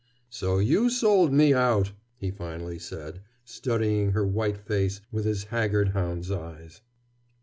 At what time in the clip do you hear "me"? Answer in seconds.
1.31-1.53